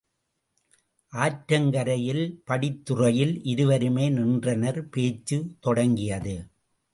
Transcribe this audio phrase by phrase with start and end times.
[1.13, 6.35] ஆற்றங்கரையில் படித்துறையில் இருவருமே நின்றனர், பேச்சு தொடங்கியது.